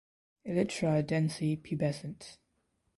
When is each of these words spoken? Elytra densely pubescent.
Elytra 0.47 1.03
densely 1.05 1.55
pubescent. 1.55 2.39